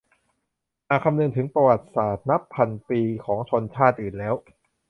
[0.87, 4.35] หากคำนึงถึงประวัติศาสตร์นับพันปีของชนชาติอื่นแล้ว